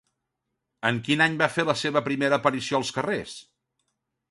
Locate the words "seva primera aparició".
1.83-2.81